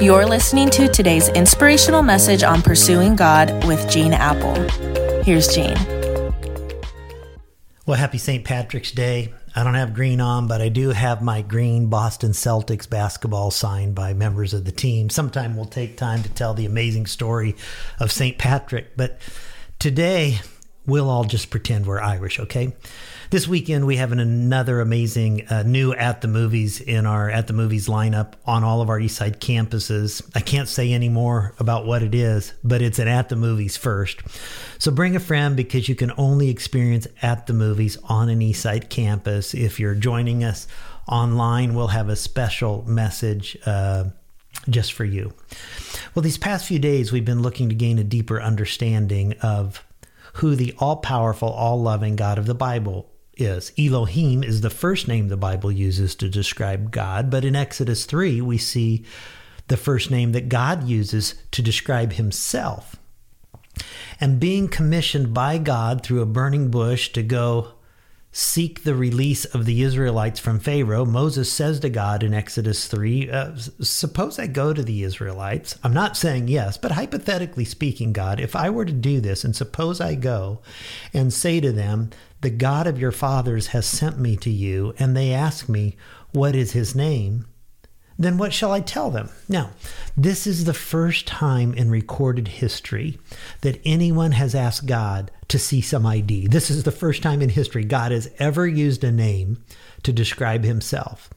[0.00, 4.54] You're listening to today's inspirational message on pursuing God with Gene Appel.
[5.22, 5.78] Here's Gene.
[7.86, 8.44] Well, happy St.
[8.44, 9.32] Patrick's Day.
[9.54, 13.94] I don't have green on, but I do have my green Boston Celtics basketball signed
[13.94, 15.10] by members of the team.
[15.10, 17.54] Sometime we'll take time to tell the amazing story
[18.00, 18.36] of St.
[18.36, 19.20] Patrick, but
[19.78, 20.40] today
[20.86, 22.74] we'll all just pretend we're Irish, okay?
[23.30, 27.46] This weekend, we have an, another amazing uh, new At the Movies in our At
[27.46, 30.22] the Movies lineup on all of our Eastside campuses.
[30.34, 33.76] I can't say any more about what it is, but it's an At the Movies
[33.76, 34.20] first.
[34.78, 38.90] So bring a friend because you can only experience At the Movies on an Eastside
[38.90, 39.54] campus.
[39.54, 40.68] If you're joining us
[41.08, 43.56] online, we'll have a special message.
[43.66, 44.04] Uh,
[44.70, 45.32] just for you.
[46.14, 49.84] Well, these past few days, we've been looking to gain a deeper understanding of
[50.34, 53.72] who the all powerful, all loving God of the Bible is.
[53.78, 58.40] Elohim is the first name the Bible uses to describe God, but in Exodus 3,
[58.40, 59.04] we see
[59.68, 62.96] the first name that God uses to describe himself.
[64.20, 67.72] And being commissioned by God through a burning bush to go
[68.36, 73.30] seek the release of the Israelites from Pharaoh, Moses says to God in Exodus 3,
[73.30, 75.78] uh, Suppose I go to the Israelites.
[75.84, 79.54] I'm not saying yes, but hypothetically speaking, God, if I were to do this and
[79.54, 80.62] suppose I go
[81.12, 85.16] and say to them, The God of your fathers has sent me to you, and
[85.16, 85.96] they ask me,
[86.32, 87.46] What is his name?
[88.18, 89.28] Then what shall I tell them?
[89.48, 89.70] Now,
[90.16, 93.18] this is the first time in recorded history
[93.62, 96.46] that anyone has asked God to see some ID.
[96.48, 99.64] This is the first time in history God has ever used a name
[100.04, 101.30] to describe himself.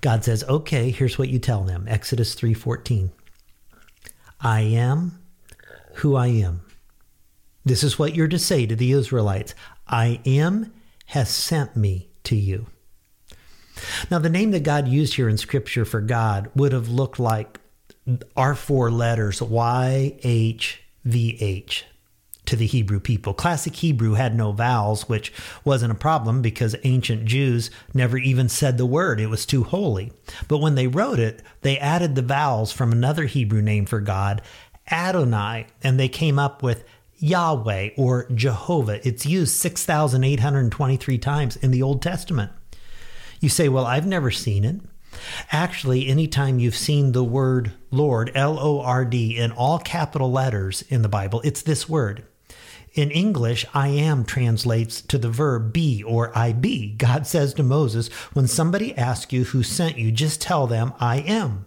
[0.00, 3.12] God says, "Okay, here's what you tell them." Exodus 3:14.
[4.40, 5.20] I am
[5.96, 6.62] who I am.
[7.64, 9.54] This is what you're to say to the Israelites.
[9.86, 10.72] I am
[11.06, 12.66] has sent me to you.
[14.10, 17.60] Now, the name that God used here in Scripture for God would have looked like
[18.36, 20.72] our four letters YHVH
[22.44, 23.34] to the Hebrew people.
[23.34, 25.32] Classic Hebrew had no vowels, which
[25.64, 29.20] wasn't a problem because ancient Jews never even said the word.
[29.20, 30.12] It was too holy.
[30.48, 34.42] But when they wrote it, they added the vowels from another Hebrew name for God,
[34.90, 36.84] Adonai, and they came up with
[37.18, 39.06] Yahweh or Jehovah.
[39.06, 42.50] It's used 6,823 times in the Old Testament.
[43.42, 44.80] You say, Well, I've never seen it.
[45.50, 50.82] Actually, anytime you've seen the word Lord, L O R D, in all capital letters
[50.88, 52.24] in the Bible, it's this word.
[52.94, 56.92] In English, I am translates to the verb be or I be.
[56.92, 61.16] God says to Moses, when somebody asks you who sent you, just tell them I
[61.18, 61.66] am.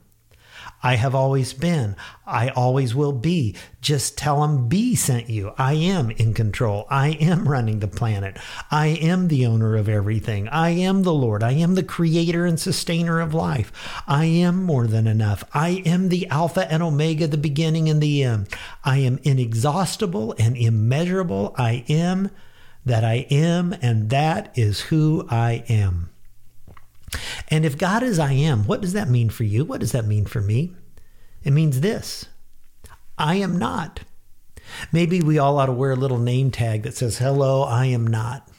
[0.86, 1.96] I have always been.
[2.28, 3.56] I always will be.
[3.82, 5.52] Just tell them B sent you.
[5.58, 6.86] I am in control.
[6.92, 8.38] I am running the planet.
[8.70, 10.48] I am the owner of everything.
[10.50, 11.42] I am the Lord.
[11.42, 13.72] I am the creator and sustainer of life.
[14.06, 15.44] I am more than enough.
[15.56, 18.48] I am the Alpha and Omega, the beginning and the end.
[18.84, 21.56] I am inexhaustible and immeasurable.
[21.58, 22.30] I am
[22.86, 26.12] that I am, and that is who I am.
[27.50, 29.64] And if God is I am, what does that mean for you?
[29.64, 30.74] What does that mean for me?
[31.44, 32.26] It means this
[33.18, 34.02] I am not.
[34.92, 38.06] Maybe we all ought to wear a little name tag that says, Hello, I am
[38.06, 38.50] not.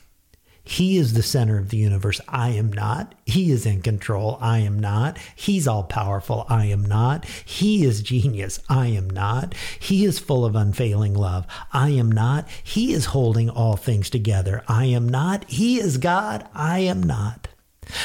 [0.68, 2.20] He is the center of the universe.
[2.26, 3.14] I am not.
[3.24, 4.36] He is in control.
[4.40, 5.16] I am not.
[5.36, 6.44] He's all powerful.
[6.48, 7.24] I am not.
[7.24, 8.58] He is genius.
[8.68, 9.54] I am not.
[9.78, 11.46] He is full of unfailing love.
[11.72, 12.48] I am not.
[12.64, 14.64] He is holding all things together.
[14.66, 15.48] I am not.
[15.48, 16.48] He is God.
[16.52, 17.45] I am not.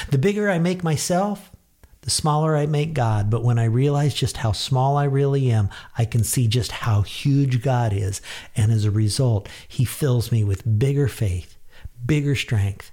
[0.10, 1.52] The bigger I make myself,
[2.02, 3.30] the smaller I make God.
[3.30, 7.02] But when I realize just how small I really am, I can see just how
[7.02, 8.22] huge God is.
[8.56, 11.58] And as a result, He fills me with bigger faith,
[12.06, 12.92] bigger strength,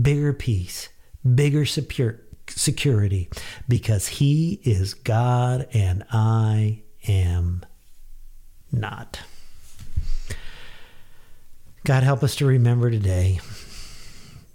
[0.00, 0.88] bigger peace,
[1.34, 3.30] bigger secure, security,
[3.68, 7.64] because He is God and I am
[8.72, 9.20] not.
[11.84, 13.40] God, help us to remember today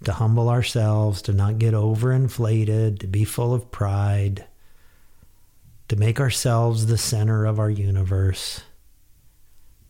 [0.05, 4.45] to humble ourselves, to not get overinflated, to be full of pride,
[5.87, 8.61] to make ourselves the center of our universe.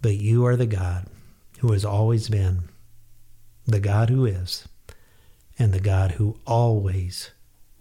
[0.02, 1.08] But you are the God
[1.60, 2.64] who has always been,
[3.66, 4.68] the God who is,
[5.58, 7.32] and the God who always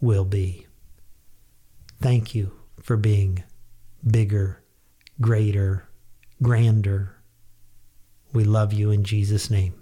[0.00, 0.66] will be.
[2.00, 3.42] Thank you for being
[4.08, 4.62] bigger,
[5.20, 5.88] greater,
[6.42, 7.16] grander.
[8.32, 9.74] We love you in Jesus' name.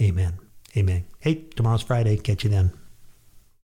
[0.00, 0.49] Amen.
[0.76, 1.04] Amen.
[1.18, 2.16] Hey, tomorrow's Friday.
[2.16, 2.79] Catch you then.